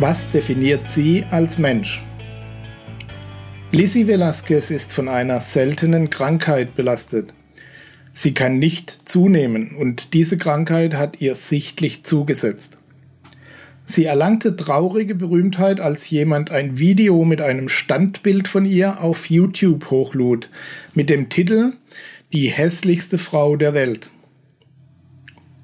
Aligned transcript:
Was 0.00 0.30
definiert 0.30 0.88
sie 0.88 1.24
als 1.30 1.58
Mensch? 1.58 2.02
Lizzie 3.70 4.06
Velasquez 4.06 4.70
ist 4.70 4.94
von 4.94 5.08
einer 5.08 5.40
seltenen 5.40 6.08
Krankheit 6.08 6.74
belastet. 6.74 7.34
Sie 8.14 8.32
kann 8.32 8.58
nicht 8.58 8.98
zunehmen 9.04 9.76
und 9.76 10.14
diese 10.14 10.38
Krankheit 10.38 10.94
hat 10.94 11.20
ihr 11.20 11.34
sichtlich 11.34 12.02
zugesetzt. 12.04 12.78
Sie 13.84 14.06
erlangte 14.06 14.56
traurige 14.56 15.14
Berühmtheit, 15.14 15.80
als 15.80 16.08
jemand 16.08 16.50
ein 16.50 16.78
Video 16.78 17.22
mit 17.26 17.42
einem 17.42 17.68
Standbild 17.68 18.48
von 18.48 18.64
ihr 18.64 19.02
auf 19.02 19.28
YouTube 19.28 19.90
hochlud, 19.90 20.48
mit 20.94 21.10
dem 21.10 21.28
Titel 21.28 21.74
Die 22.32 22.48
hässlichste 22.48 23.18
Frau 23.18 23.56
der 23.56 23.74
Welt. 23.74 24.10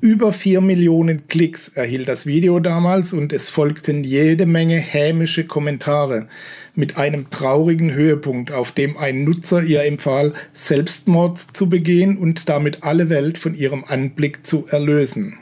Über 0.07 0.33
vier 0.33 0.61
Millionen 0.61 1.27
Klicks 1.27 1.67
erhielt 1.67 2.07
das 2.07 2.27
Video 2.27 2.61
damals 2.61 3.13
und 3.13 3.33
es 3.33 3.49
folgten 3.49 4.05
jede 4.05 4.47
Menge 4.47 4.79
hämische 4.79 5.49
Kommentare 5.49 6.29
mit 6.77 6.97
einem 6.97 7.29
traurigen 7.31 7.93
Höhepunkt, 7.93 8.53
auf 8.53 8.71
dem 8.71 8.97
ein 8.97 9.25
Nutzer 9.25 9.65
ihr 9.65 9.83
empfahl, 9.83 10.33
Selbstmord 10.53 11.41
zu 11.57 11.69
begehen 11.69 12.19
und 12.19 12.49
damit 12.49 12.85
alle 12.85 13.09
Welt 13.09 13.37
von 13.37 13.57
ihrem 13.57 13.83
Anblick 13.83 14.47
zu 14.47 14.69
erlösen. 14.69 15.39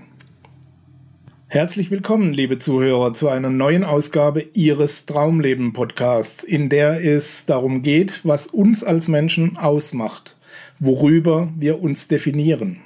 Herzlich 1.46 1.90
willkommen, 1.90 2.32
liebe 2.32 2.58
Zuhörer, 2.58 3.12
zu 3.12 3.28
einer 3.28 3.50
neuen 3.50 3.84
Ausgabe 3.84 4.46
Ihres 4.54 5.04
Traumleben 5.04 5.74
Podcasts, 5.74 6.42
in 6.42 6.70
der 6.70 7.04
es 7.04 7.44
darum 7.44 7.82
geht, 7.82 8.22
was 8.24 8.46
uns 8.46 8.82
als 8.82 9.08
Menschen 9.08 9.58
ausmacht, 9.58 10.38
worüber 10.78 11.52
wir 11.54 11.82
uns 11.82 12.08
definieren. 12.08 12.83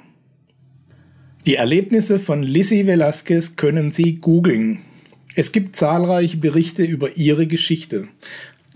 Die 1.49 1.55
Erlebnisse 1.55 2.19
von 2.19 2.43
Lizzie 2.43 2.85
Velasquez 2.85 3.55
können 3.55 3.89
Sie 3.89 4.17
googeln. 4.17 4.81
Es 5.33 5.51
gibt 5.51 5.75
zahlreiche 5.75 6.37
Berichte 6.37 6.83
über 6.83 7.17
ihre 7.17 7.47
Geschichte. 7.47 8.07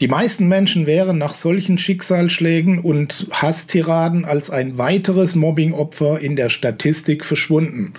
Die 0.01 0.07
meisten 0.07 0.47
Menschen 0.47 0.87
wären 0.87 1.19
nach 1.19 1.35
solchen 1.35 1.77
Schicksalsschlägen 1.77 2.79
und 2.79 3.27
Hasstiraden 3.29 4.25
als 4.25 4.49
ein 4.49 4.79
weiteres 4.79 5.35
Mobbingopfer 5.35 6.19
in 6.19 6.35
der 6.35 6.49
Statistik 6.49 7.25
verschwunden. 7.25 7.93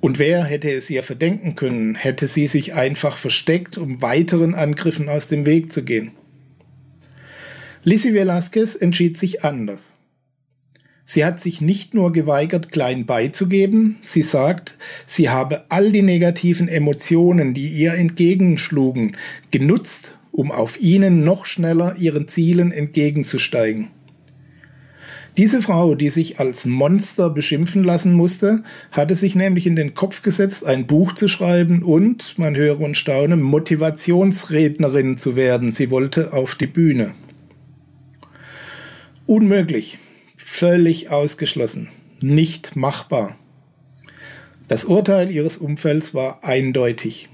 Und 0.00 0.20
wer 0.20 0.44
hätte 0.44 0.70
es 0.70 0.88
ihr 0.88 1.02
verdenken 1.02 1.56
können, 1.56 1.96
hätte 1.96 2.28
sie 2.28 2.46
sich 2.46 2.74
einfach 2.74 3.16
versteckt, 3.16 3.76
um 3.76 4.00
weiteren 4.00 4.54
Angriffen 4.54 5.08
aus 5.08 5.26
dem 5.26 5.46
Weg 5.46 5.72
zu 5.72 5.82
gehen. 5.82 6.12
Lizzie 7.82 8.14
Velasquez 8.14 8.76
entschied 8.76 9.18
sich 9.18 9.42
anders. 9.42 9.96
Sie 11.12 11.24
hat 11.24 11.42
sich 11.42 11.60
nicht 11.60 11.92
nur 11.92 12.12
geweigert, 12.12 12.70
klein 12.70 13.04
beizugeben, 13.04 13.96
sie 14.04 14.22
sagt, 14.22 14.78
sie 15.06 15.28
habe 15.28 15.64
all 15.68 15.90
die 15.90 16.02
negativen 16.02 16.68
Emotionen, 16.68 17.52
die 17.52 17.66
ihr 17.66 17.94
entgegenschlugen, 17.94 19.16
genutzt, 19.50 20.16
um 20.30 20.52
auf 20.52 20.80
ihnen 20.80 21.24
noch 21.24 21.46
schneller 21.46 21.96
ihren 21.96 22.28
Zielen 22.28 22.70
entgegenzusteigen. 22.70 23.88
Diese 25.36 25.62
Frau, 25.62 25.96
die 25.96 26.10
sich 26.10 26.38
als 26.38 26.64
Monster 26.64 27.28
beschimpfen 27.28 27.82
lassen 27.82 28.12
musste, 28.12 28.62
hatte 28.92 29.16
sich 29.16 29.34
nämlich 29.34 29.66
in 29.66 29.74
den 29.74 29.94
Kopf 29.94 30.22
gesetzt, 30.22 30.64
ein 30.64 30.86
Buch 30.86 31.14
zu 31.14 31.26
schreiben 31.26 31.82
und, 31.82 32.38
man 32.38 32.54
höre 32.54 32.78
und 32.78 32.96
staune, 32.96 33.36
Motivationsrednerin 33.36 35.18
zu 35.18 35.34
werden. 35.34 35.72
Sie 35.72 35.90
wollte 35.90 36.32
auf 36.32 36.54
die 36.54 36.68
Bühne. 36.68 37.14
Unmöglich. 39.26 39.98
Völlig 40.60 41.08
ausgeschlossen. 41.08 41.88
Nicht 42.20 42.76
machbar. 42.76 43.34
Das 44.68 44.84
Urteil 44.84 45.30
ihres 45.30 45.56
Umfelds 45.56 46.12
war 46.12 46.44
eindeutig. 46.44 47.30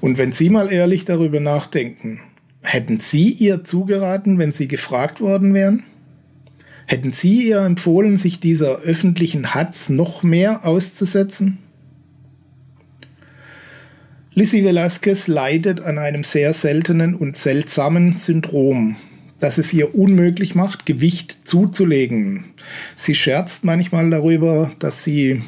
Und 0.00 0.16
wenn 0.16 0.30
Sie 0.30 0.48
mal 0.48 0.72
ehrlich 0.72 1.04
darüber 1.04 1.40
nachdenken, 1.40 2.20
hätten 2.60 3.00
Sie 3.00 3.30
ihr 3.30 3.64
zugeraten, 3.64 4.38
wenn 4.38 4.52
Sie 4.52 4.68
gefragt 4.68 5.20
worden 5.20 5.54
wären? 5.54 5.82
Hätten 6.86 7.10
Sie 7.10 7.48
ihr 7.48 7.62
empfohlen, 7.62 8.16
sich 8.16 8.38
dieser 8.38 8.78
öffentlichen 8.78 9.52
Hatz 9.52 9.88
noch 9.88 10.22
mehr 10.22 10.64
auszusetzen? 10.64 11.58
Lizzie 14.34 14.64
Velasquez 14.64 15.26
leidet 15.26 15.80
an 15.80 15.98
einem 15.98 16.22
sehr 16.22 16.52
seltenen 16.52 17.16
und 17.16 17.36
seltsamen 17.36 18.14
Syndrom, 18.14 18.94
dass 19.40 19.58
es 19.58 19.72
ihr 19.72 19.94
unmöglich 19.94 20.54
macht, 20.54 20.86
Gewicht 20.86 21.40
zuzulegen. 21.48 22.44
Sie 22.94 23.14
scherzt 23.14 23.64
manchmal 23.64 24.08
darüber, 24.10 24.70
dass 24.78 25.02
sie 25.02 25.42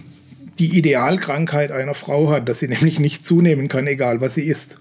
die 0.58 0.76
Idealkrankheit 0.78 1.70
einer 1.70 1.94
Frau 1.94 2.30
hat, 2.30 2.48
dass 2.48 2.60
sie 2.60 2.68
nämlich 2.68 2.98
nicht 2.98 3.24
zunehmen 3.24 3.68
kann, 3.68 3.86
egal 3.86 4.20
was 4.20 4.34
sie 4.34 4.44
isst. 4.44 4.80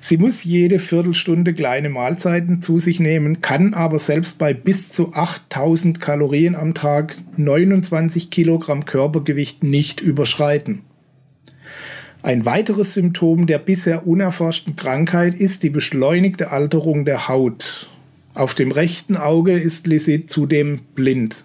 Sie 0.00 0.18
muss 0.18 0.44
jede 0.44 0.78
Viertelstunde 0.78 1.54
kleine 1.54 1.88
Mahlzeiten 1.88 2.60
zu 2.60 2.78
sich 2.78 3.00
nehmen, 3.00 3.40
kann 3.40 3.72
aber 3.72 3.98
selbst 3.98 4.36
bei 4.36 4.52
bis 4.52 4.92
zu 4.92 5.14
8000 5.14 5.98
Kalorien 5.98 6.56
am 6.56 6.74
Tag 6.74 7.16
29 7.38 8.28
Kilogramm 8.28 8.84
Körpergewicht 8.84 9.64
nicht 9.64 10.02
überschreiten. 10.02 10.82
Ein 12.22 12.44
weiteres 12.44 12.92
Symptom 12.92 13.46
der 13.46 13.58
bisher 13.58 14.06
unerforschten 14.06 14.76
Krankheit 14.76 15.34
ist 15.34 15.62
die 15.62 15.70
beschleunigte 15.70 16.50
Alterung 16.50 17.06
der 17.06 17.28
Haut. 17.28 17.88
Auf 18.34 18.54
dem 18.54 18.72
rechten 18.72 19.16
Auge 19.16 19.52
ist 19.52 19.86
Lizzie 19.86 20.26
zudem 20.26 20.80
blind. 20.96 21.44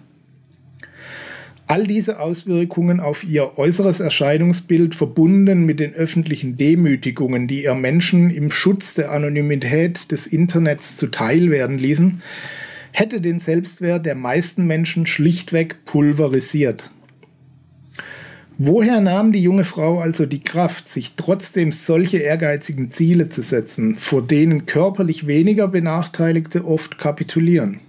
All 1.68 1.86
diese 1.86 2.18
Auswirkungen 2.18 2.98
auf 2.98 3.22
ihr 3.22 3.56
äußeres 3.56 4.00
Erscheinungsbild 4.00 4.96
verbunden 4.96 5.64
mit 5.64 5.78
den 5.78 5.94
öffentlichen 5.94 6.56
Demütigungen, 6.56 7.46
die 7.46 7.62
ihr 7.62 7.76
Menschen 7.76 8.28
im 8.30 8.50
Schutz 8.50 8.94
der 8.94 9.12
Anonymität 9.12 10.10
des 10.10 10.26
Internets 10.26 10.96
zuteil 10.96 11.52
werden 11.52 11.78
ließen, 11.78 12.22
hätte 12.90 13.20
den 13.20 13.38
Selbstwert 13.38 14.04
der 14.04 14.16
meisten 14.16 14.66
Menschen 14.66 15.06
schlichtweg 15.06 15.84
pulverisiert. 15.84 16.90
Woher 18.62 19.00
nahm 19.00 19.32
die 19.32 19.40
junge 19.40 19.64
Frau 19.64 20.00
also 20.00 20.26
die 20.26 20.40
Kraft, 20.40 20.86
sich 20.86 21.12
trotzdem 21.16 21.72
solche 21.72 22.18
ehrgeizigen 22.18 22.90
Ziele 22.90 23.30
zu 23.30 23.40
setzen, 23.40 23.96
vor 23.96 24.20
denen 24.20 24.66
körperlich 24.66 25.26
weniger 25.26 25.66
Benachteiligte 25.66 26.66
oft 26.66 26.98
kapitulieren? 26.98 27.80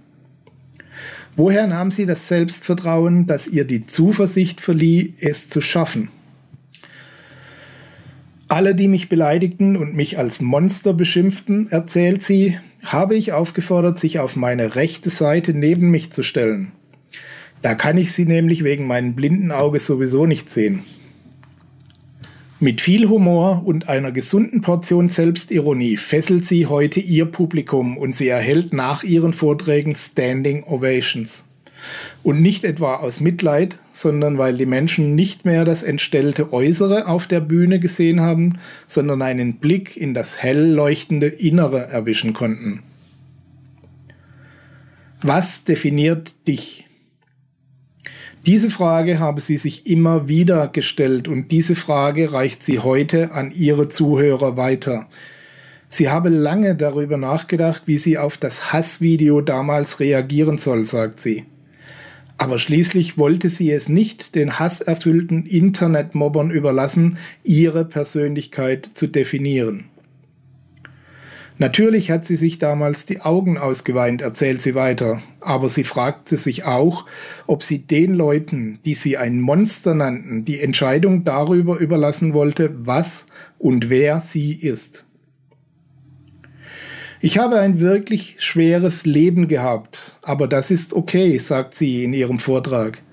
Woher 1.35 1.67
nahm 1.67 1.91
sie 1.91 2.05
das 2.05 2.29
Selbstvertrauen, 2.29 3.27
das 3.27 3.49
ihr 3.49 3.65
die 3.65 3.85
Zuversicht 3.85 4.61
verlieh, 4.61 5.13
es 5.19 5.49
zu 5.49 5.59
schaffen? 5.59 6.07
Alle, 8.47 8.73
die 8.73 8.87
mich 8.87 9.09
beleidigten 9.09 9.75
und 9.75 9.93
mich 9.93 10.17
als 10.17 10.39
Monster 10.39 10.93
beschimpften, 10.93 11.69
erzählt 11.69 12.23
sie, 12.23 12.57
habe 12.81 13.15
ich 13.15 13.33
aufgefordert, 13.33 13.99
sich 13.99 14.19
auf 14.19 14.37
meine 14.37 14.75
rechte 14.75 15.09
Seite 15.09 15.53
neben 15.53 15.91
mich 15.91 16.13
zu 16.13 16.23
stellen. 16.23 16.71
Da 17.61 17.75
kann 17.75 17.97
ich 17.97 18.11
sie 18.13 18.25
nämlich 18.25 18.63
wegen 18.63 18.87
meinem 18.87 19.13
blinden 19.13 19.51
Auge 19.51 19.79
sowieso 19.79 20.25
nicht 20.25 20.49
sehen. 20.49 20.83
Mit 22.59 22.79
viel 22.79 23.09
Humor 23.09 23.63
und 23.65 23.89
einer 23.89 24.11
gesunden 24.11 24.61
Portion 24.61 25.09
Selbstironie 25.09 25.97
fesselt 25.97 26.45
sie 26.45 26.67
heute 26.67 26.99
ihr 26.99 27.25
Publikum 27.25 27.97
und 27.97 28.15
sie 28.15 28.27
erhält 28.27 28.71
nach 28.71 29.03
ihren 29.03 29.33
Vorträgen 29.33 29.95
Standing 29.95 30.63
Ovations. 30.63 31.43
Und 32.21 32.43
nicht 32.43 32.63
etwa 32.63 32.97
aus 32.97 33.19
Mitleid, 33.19 33.79
sondern 33.91 34.37
weil 34.37 34.55
die 34.57 34.67
Menschen 34.67 35.15
nicht 35.15 35.43
mehr 35.43 35.65
das 35.65 35.81
entstellte 35.81 36.53
Äußere 36.53 37.07
auf 37.07 37.25
der 37.25 37.39
Bühne 37.39 37.79
gesehen 37.79 38.21
haben, 38.21 38.59
sondern 38.85 39.23
einen 39.23 39.55
Blick 39.55 39.97
in 39.97 40.13
das 40.13 40.37
hell 40.37 40.71
leuchtende 40.71 41.27
Innere 41.27 41.87
erwischen 41.87 42.33
konnten. 42.33 42.83
Was 45.23 45.63
definiert 45.63 46.35
dich? 46.47 46.85
Diese 48.47 48.71
Frage 48.71 49.19
habe 49.19 49.39
sie 49.39 49.57
sich 49.57 49.85
immer 49.85 50.27
wieder 50.27 50.67
gestellt 50.67 51.27
und 51.27 51.51
diese 51.51 51.75
Frage 51.75 52.33
reicht 52.33 52.65
sie 52.65 52.79
heute 52.79 53.33
an 53.33 53.51
ihre 53.51 53.87
Zuhörer 53.87 54.57
weiter. 54.57 55.07
Sie 55.89 56.09
habe 56.09 56.29
lange 56.29 56.75
darüber 56.75 57.17
nachgedacht, 57.17 57.83
wie 57.85 57.99
sie 57.99 58.17
auf 58.17 58.37
das 58.37 58.73
Hassvideo 58.73 59.41
damals 59.41 59.99
reagieren 59.99 60.57
soll, 60.57 60.85
sagt 60.85 61.19
sie. 61.19 61.43
Aber 62.39 62.57
schließlich 62.57 63.19
wollte 63.19 63.49
sie 63.49 63.69
es 63.69 63.87
nicht 63.87 64.33
den 64.33 64.57
hasserfüllten 64.57 65.45
Internetmobbern 65.45 66.49
überlassen, 66.49 67.19
ihre 67.43 67.85
Persönlichkeit 67.85 68.89
zu 68.95 69.05
definieren. 69.05 69.90
Natürlich 71.61 72.09
hat 72.09 72.25
sie 72.25 72.37
sich 72.37 72.57
damals 72.57 73.05
die 73.05 73.21
Augen 73.21 73.59
ausgeweint, 73.59 74.23
erzählt 74.23 74.63
sie 74.63 74.73
weiter, 74.73 75.21
aber 75.41 75.69
sie 75.69 75.83
fragte 75.83 76.35
sich 76.35 76.63
auch, 76.63 77.05
ob 77.45 77.61
sie 77.61 77.77
den 77.77 78.15
Leuten, 78.15 78.79
die 78.83 78.95
sie 78.95 79.15
ein 79.15 79.39
Monster 79.39 79.93
nannten, 79.93 80.43
die 80.43 80.59
Entscheidung 80.59 81.23
darüber 81.23 81.77
überlassen 81.77 82.33
wollte, 82.33 82.71
was 82.87 83.27
und 83.59 83.91
wer 83.91 84.21
sie 84.21 84.53
ist. 84.53 85.05
Ich 87.19 87.37
habe 87.37 87.59
ein 87.59 87.79
wirklich 87.79 88.37
schweres 88.39 89.05
Leben 89.05 89.47
gehabt, 89.47 90.17
aber 90.23 90.47
das 90.47 90.71
ist 90.71 90.93
okay, 90.93 91.37
sagt 91.37 91.75
sie 91.75 92.03
in 92.03 92.13
ihrem 92.13 92.39
Vortrag. 92.39 93.03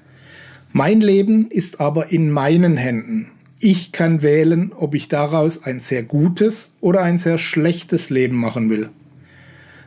Mein 0.72 1.02
Leben 1.02 1.50
ist 1.50 1.82
aber 1.82 2.10
in 2.12 2.30
meinen 2.30 2.78
Händen 2.78 3.30
ich 3.60 3.92
kann 3.92 4.22
wählen, 4.22 4.72
ob 4.76 4.94
ich 4.94 5.08
daraus 5.08 5.62
ein 5.62 5.80
sehr 5.80 6.02
gutes 6.02 6.72
oder 6.80 7.02
ein 7.02 7.18
sehr 7.18 7.38
schlechtes 7.38 8.08
Leben 8.08 8.36
machen 8.36 8.70
will. 8.70 8.90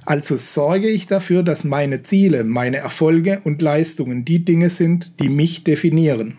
Also 0.05 0.35
sorge 0.35 0.89
ich 0.89 1.07
dafür, 1.07 1.43
dass 1.43 1.63
meine 1.63 2.03
Ziele, 2.03 2.43
meine 2.43 2.77
Erfolge 2.77 3.39
und 3.43 3.61
Leistungen 3.61 4.25
die 4.25 4.43
Dinge 4.43 4.69
sind, 4.69 5.19
die 5.21 5.29
mich 5.29 5.63
definieren. 5.63 6.37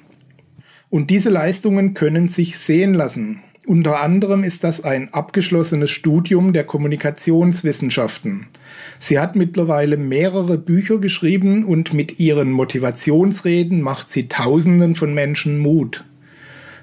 Und 0.90 1.08
diese 1.08 1.31
Leistungen 1.31 1.94
können 1.94 2.29
sich 2.29 2.58
sehen 2.58 2.93
lassen. 2.93 3.40
Unter 3.64 4.00
anderem 4.00 4.43
ist 4.44 4.64
das 4.64 4.82
ein 4.82 5.14
abgeschlossenes 5.14 5.90
Studium 5.90 6.52
der 6.52 6.64
Kommunikationswissenschaften. 6.64 8.49
Sie 8.99 9.20
hat 9.20 9.37
mittlerweile 9.37 9.96
mehrere 9.96 10.58
Bücher 10.58 10.99
geschrieben 10.99 11.64
und 11.64 11.94
mit 11.94 12.19
ihren 12.19 12.50
Motivationsreden 12.50 13.81
macht 13.81 14.11
sie 14.11 14.28
Tausenden 14.28 14.96
von 14.96 15.14
Menschen 15.14 15.58
Mut. 15.58 16.05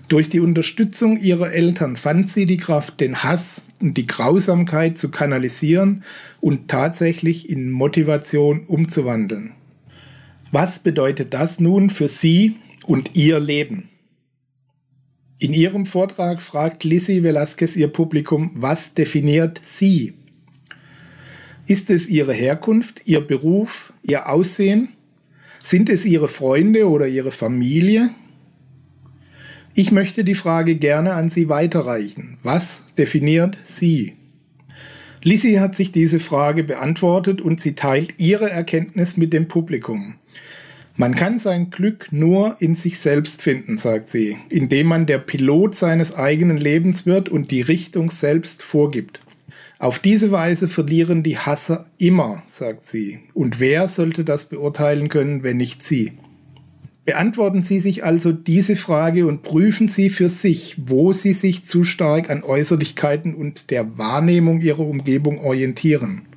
Durch 0.10 0.28
die 0.28 0.40
Unterstützung 0.40 1.20
ihrer 1.20 1.52
Eltern 1.52 1.96
fand 1.96 2.32
sie 2.32 2.48
die 2.48 2.58
Kraft, 2.58 3.00
den 3.00 3.22
Hass 3.24 3.62
und 3.80 3.96
die 3.96 4.08
Grausamkeit 4.08 4.98
zu 4.98 5.10
kanalisieren 5.12 6.04
und 6.42 6.68
tatsächlich 6.68 7.48
in 7.48 7.70
Motivation 7.70 8.66
umzuwandeln. 8.66 9.52
Was 10.52 10.80
bedeutet 10.80 11.36
das 11.36 11.60
nun 11.60 11.92
für 11.92 12.08
sie 12.08 12.56
und 12.88 13.16
ihr 13.16 13.40
Leben? 13.40 13.90
In 15.38 15.54
ihrem 15.54 15.86
Vortrag 15.86 16.42
fragt 16.42 16.84
Lissy 16.84 17.22
Velasquez 17.22 17.76
ihr 17.76 17.88
Publikum, 17.88 18.52
was 18.56 18.96
definiert 18.96 19.62
sie? 19.64 20.16
Ist 21.68 21.92
es 21.92 22.08
ihre 22.08 22.34
Herkunft, 22.34 23.04
ihr 23.06 23.22
Beruf, 23.22 23.94
ihr 24.02 24.28
Aussehen? 24.28 24.90
Sind 25.62 25.88
es 25.88 26.04
ihre 26.04 26.28
Freunde 26.28 26.90
oder 26.90 27.08
ihre 27.08 27.30
Familie, 27.30 28.10
ich 29.74 29.92
möchte 29.92 30.24
die 30.24 30.36
Frage 30.36 30.76
gerne 30.76 31.14
an 31.14 31.30
Sie 31.30 31.50
weiterreichen. 31.50 32.38
Was 32.44 32.84
definiert 32.98 33.58
Sie? 33.64 34.14
Lissy 35.22 35.56
hat 35.56 35.76
sich 35.76 35.92
diese 35.92 36.20
Frage 36.20 36.64
beantwortet 36.64 37.42
und 37.42 37.60
sie 37.60 37.74
teilt 37.74 38.16
ihre 38.18 38.50
Erkenntnis 38.50 39.18
mit 39.18 39.34
dem 39.34 39.50
Publikum. 39.50 40.16
Man 40.96 41.16
kann 41.16 41.40
sein 41.40 41.72
Glück 41.72 42.08
nur 42.12 42.58
in 42.60 42.76
sich 42.76 43.00
selbst 43.00 43.42
finden, 43.42 43.78
sagt 43.78 44.10
sie, 44.10 44.38
indem 44.50 44.88
man 44.88 45.06
der 45.06 45.18
Pilot 45.18 45.76
seines 45.76 46.14
eigenen 46.16 46.58
Lebens 46.58 47.06
wird 47.06 47.30
und 47.30 47.52
die 47.52 47.62
Richtung 47.62 48.10
selbst 48.12 48.64
vorgibt. 48.64 49.22
Auf 49.78 50.00
diese 50.00 50.32
Weise 50.32 50.68
verlieren 50.68 51.24
die 51.24 51.38
Hasser 51.38 51.86
immer, 51.98 52.44
sagt 52.48 52.86
sie. 52.86 53.20
Und 53.34 53.60
wer 53.62 53.88
sollte 53.88 54.26
das 54.26 54.48
beurteilen 54.48 55.08
können, 55.08 55.44
wenn 55.44 55.58
nicht 55.58 55.86
sie? 55.86 56.14
Beantworten 57.10 57.64
Sie 57.64 57.80
sich 57.80 58.04
also 58.04 58.32
diese 58.32 58.76
Frage 58.76 59.26
und 59.26 59.42
prüfen 59.42 59.88
Sie 59.88 60.12
für 60.12 60.30
sich, 60.30 60.76
wo 60.78 61.12
Sie 61.12 61.34
sich 61.34 61.66
zu 61.66 61.84
stark 61.84 62.30
an 62.30 62.44
Äußerlichkeiten 62.44 63.34
und 63.34 63.72
der 63.72 63.98
Wahrnehmung 63.98 64.62
Ihrer 64.62 64.82
Umgebung 64.82 65.40
orientieren. 65.40 66.28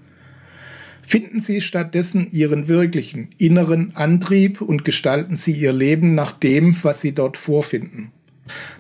Finden 1.03 1.43
Sie 1.43 1.61
stattdessen 1.61 2.27
Ihren 2.33 2.69
wirklichen 2.69 3.29
inneren 3.37 3.95
Antrieb 3.97 4.63
und 4.63 4.87
gestalten 4.87 5.37
Sie 5.37 5.53
Ihr 5.53 5.75
Leben 5.75 6.15
nach 6.15 6.33
dem, 6.33 6.75
was 6.83 7.03
Sie 7.03 7.13
dort 7.13 7.37
vorfinden. 7.37 8.11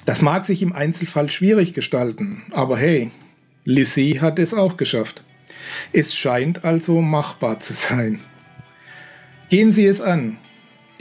Das 0.07 0.23
mag 0.23 0.47
sich 0.47 0.63
im 0.63 0.73
Einzelfall 0.73 1.29
schwierig 1.29 1.75
gestalten, 1.75 2.41
aber 2.53 2.79
hey, 2.79 3.11
Lissy 3.67 4.17
hat 4.19 4.39
es 4.39 4.55
auch 4.55 4.79
geschafft. 4.79 5.25
Es 5.93 6.15
scheint 6.15 6.65
also 6.65 7.03
machbar 7.03 7.61
zu 7.61 7.75
sein. 7.75 8.21
Gehen 9.51 9.73
Sie 9.73 9.85
es 9.85 10.01
an, 10.01 10.39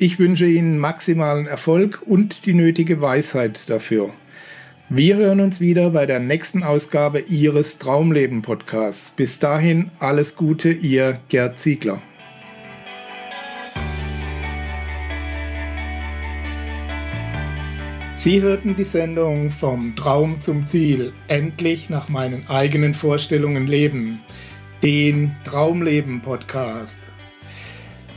ich 0.01 0.17
wünsche 0.17 0.47
Ihnen 0.47 0.79
maximalen 0.79 1.45
Erfolg 1.45 2.01
und 2.03 2.47
die 2.47 2.55
nötige 2.55 3.01
Weisheit 3.01 3.69
dafür. 3.69 4.11
Wir 4.89 5.17
hören 5.17 5.39
uns 5.39 5.61
wieder 5.61 5.91
bei 5.91 6.07
der 6.07 6.19
nächsten 6.19 6.63
Ausgabe 6.63 7.19
Ihres 7.19 7.77
Traumleben 7.77 8.41
Podcasts. 8.41 9.11
Bis 9.11 9.37
dahin 9.37 9.91
alles 9.99 10.35
Gute, 10.35 10.71
Ihr 10.71 11.19
Gerd 11.29 11.59
Ziegler. 11.59 12.01
Sie 18.15 18.41
hörten 18.41 18.75
die 18.75 18.83
Sendung 18.83 19.51
Vom 19.51 19.95
Traum 19.95 20.41
zum 20.41 20.65
Ziel, 20.65 21.13
endlich 21.27 21.91
nach 21.91 22.09
meinen 22.09 22.47
eigenen 22.47 22.95
Vorstellungen 22.95 23.67
leben, 23.67 24.21
den 24.81 25.35
Traumleben 25.43 26.23
Podcast. 26.23 26.99